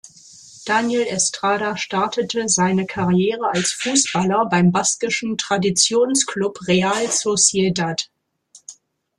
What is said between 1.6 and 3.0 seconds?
startete seine